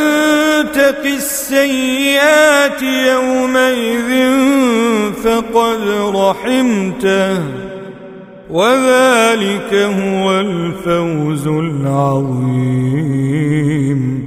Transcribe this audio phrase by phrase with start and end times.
[0.73, 4.31] تق السيئات يومئذ
[5.23, 7.39] فقد رحمته
[8.49, 14.26] وذلك هو الفوز العظيم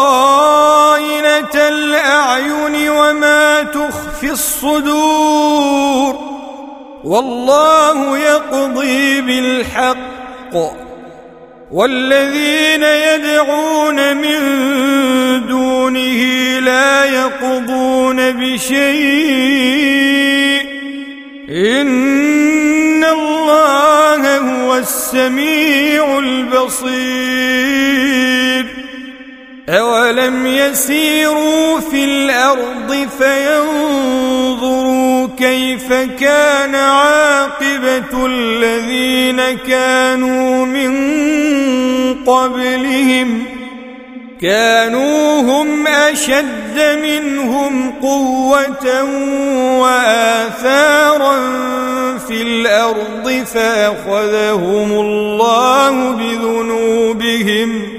[1.56, 6.15] الأعين وما تخفي الصدور
[7.03, 10.56] والله يقضي بالحق
[11.71, 14.39] والذين يدعون من
[15.48, 16.19] دونه
[16.60, 20.69] لا يقضون بشيء
[21.50, 28.66] ان الله هو السميع البصير
[29.69, 35.88] اولم يسيروا في الارض فينظروا كيف
[36.19, 40.94] كان عاقبة الذين كانوا من
[42.25, 43.44] قبلهم
[44.41, 49.03] كانوا هم أشد منهم قوة
[49.80, 51.38] وآثارا
[52.27, 57.98] في الأرض فأخذهم الله بذنوبهم ۖ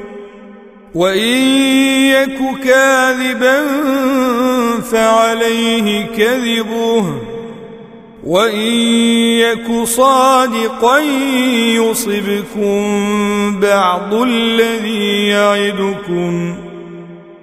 [0.95, 1.48] وان
[1.88, 3.57] يك كاذبا
[4.91, 7.05] فعليه كذبه
[8.25, 8.57] وان
[9.39, 11.00] يك صادقا
[11.79, 12.51] يصبكم
[13.62, 16.55] بعض الذي يعدكم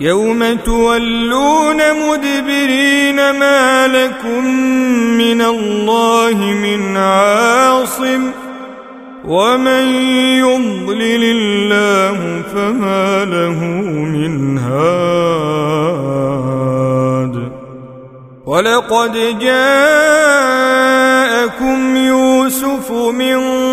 [0.00, 1.76] يوم تولون
[2.10, 4.46] مدبرين ما لكم
[5.18, 8.30] من الله من عاصم
[9.24, 9.82] ومن
[10.36, 17.52] يضلل الله فما له من هاد
[18.46, 23.66] ولقد جاءكم يوسف من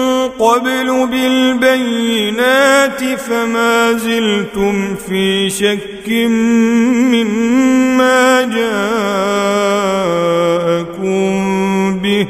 [0.44, 6.10] قبل بالبينات فما زلتم في شك
[7.14, 11.34] مما جاءكم
[12.04, 12.28] به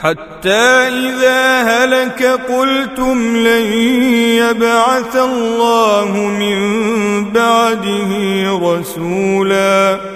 [0.00, 3.72] حتى إذا هلك قلتم لن
[4.42, 6.58] يبعث الله من
[7.32, 8.12] بعده
[8.62, 10.15] رسولاً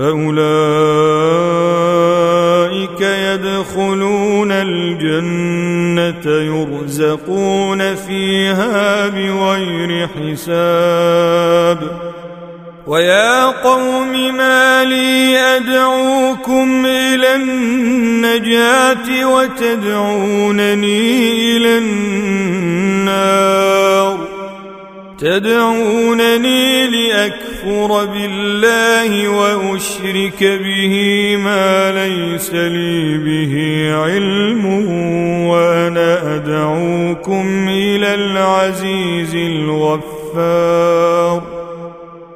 [0.01, 11.79] فأولئك يدخلون الجنة يرزقون فيها بغير حساب
[12.87, 24.19] ويا قوم ما لي أدعوكم إلى النجاة وتدعونني إلى النار
[25.19, 30.95] تدعونني لأكفر أكفر بالله وأشرك به
[31.37, 33.55] ما ليس لي به
[33.97, 34.67] علم
[35.47, 41.50] وأنا أدعوكم إلى العزيز الغفار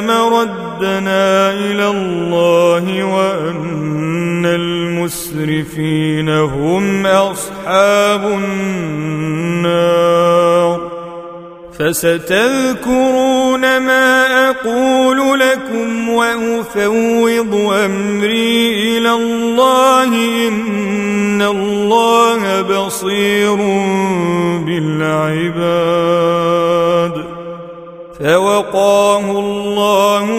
[0.00, 10.86] مردنا إلى الله وأن المسرفين هم أصحاب النار
[11.78, 20.14] فستذكرون ما أقول لكم وأفوض أمري إلى الله
[20.48, 23.54] إن الله بصير
[24.66, 27.24] بالعباد
[28.24, 29.65] فوقاه الله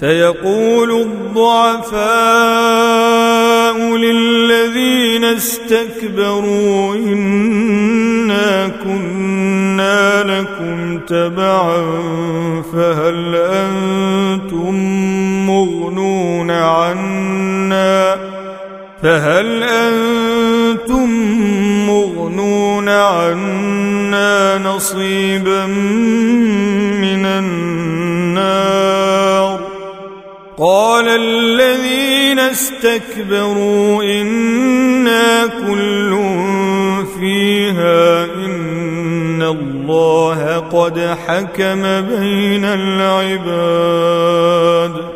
[0.00, 11.80] فيقول الضعفاء للذين استكبروا إنا كنا لكم تبعا
[12.72, 14.74] فهل أنتم
[15.46, 18.16] مغنون عنا
[19.02, 21.08] فهل أنتم
[21.86, 25.66] مغنون عنا نصيبا
[30.58, 36.16] قال الذين استكبروا انا كل
[37.20, 45.15] فيها ان الله قد حكم بين العباد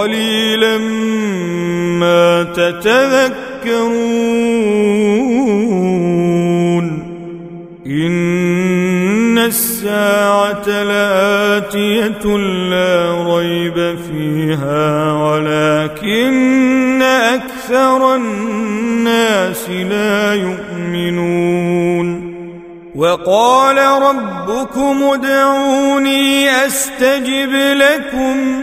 [0.00, 0.78] قليلا
[1.98, 3.40] ما تتذكرون
[7.86, 12.36] إن الساعة لآتية
[12.70, 22.30] لا ريب فيها ولكن أكثر الناس لا يؤمنون
[22.94, 28.62] وقال ربكم ادعوني أستجب لكم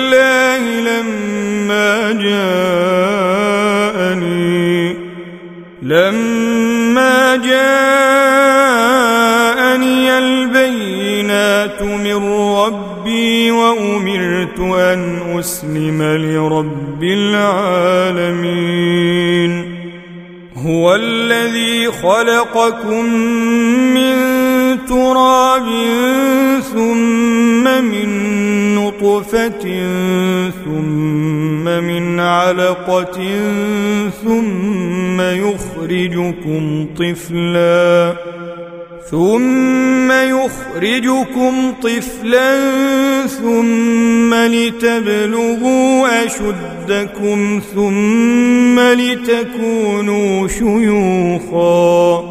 [5.91, 12.15] لما جاءني البينات من
[12.55, 19.71] ربي وأمرت أن أسلم لرب العالمين
[20.57, 23.05] هو الذي خلقكم
[23.93, 24.15] من
[24.87, 25.63] تراب
[26.73, 28.09] ثم من
[28.75, 29.49] نطفة
[30.65, 31.20] ثم
[31.81, 33.19] من علقة
[34.23, 38.13] ثم يخرجكم طفلا
[39.11, 42.57] ثم يخرجكم طفلا
[43.27, 52.30] ثم لتبلغوا أشدكم ثم لتكونوا شيوخاً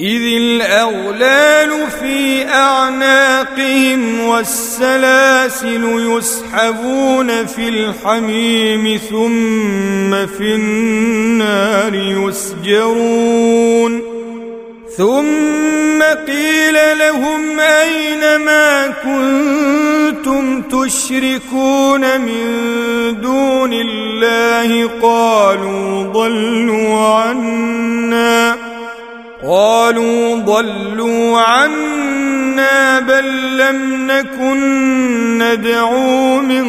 [0.00, 14.10] إذ الأغلال في أعناقهم والسلاسل يسحبون في الحميم ثم في النار يسجرون
[14.96, 22.46] ثم قيل لهم أين ما كنتم تشركون من
[23.22, 28.56] دون الله قالوا ضلوا عنا
[29.46, 36.64] قالوا ضلوا عنا بل لم نكن ندعو من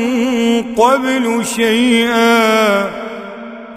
[0.76, 2.82] قبل شيئا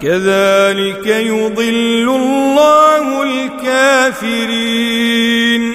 [0.01, 5.74] كذلك يضل الله الكافرين